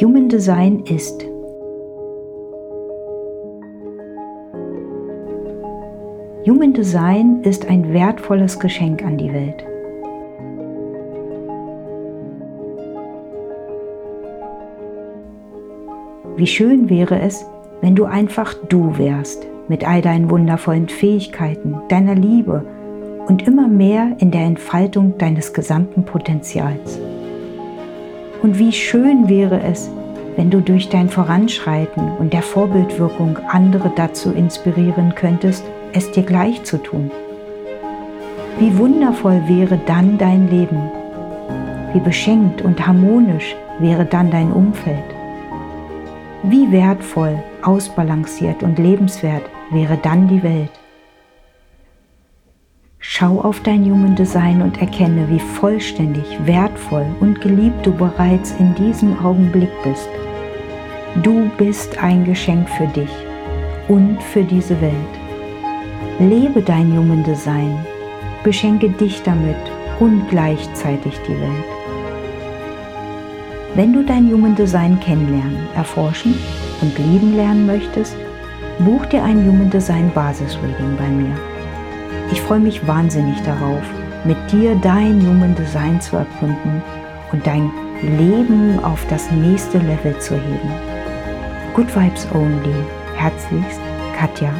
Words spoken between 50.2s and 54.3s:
die Welt. Schau auf dein Human